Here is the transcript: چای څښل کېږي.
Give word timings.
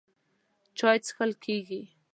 چای 0.77 0.97
څښل 1.05 1.31
کېږي. 1.43 1.81